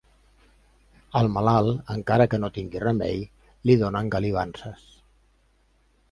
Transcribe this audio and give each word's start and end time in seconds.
Al 1.19 1.27
malalt, 1.33 1.83
encara 1.95 2.25
que 2.31 2.39
no 2.43 2.49
tingui 2.55 2.81
remei, 2.83 3.21
li 3.71 3.75
donen 3.83 4.09
galivances. 4.17 4.89